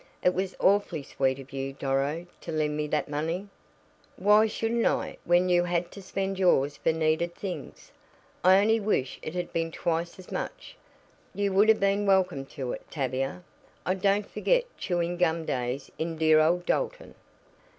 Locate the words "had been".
9.35-9.71